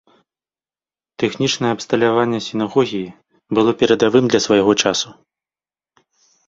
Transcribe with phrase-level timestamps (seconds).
[1.23, 3.03] Тэхнічнае абсталяванне сінагогі
[3.59, 5.09] было перадавым для свайго часу.